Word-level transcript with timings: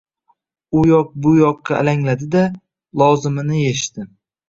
U 0.75 0.77
u 0.83 0.85
yoq-bu 0.91 1.35
yoqqa 1.41 1.77
alangladi-da, 1.83 2.45
lozimini 3.05 3.65
yechdi. 3.65 4.13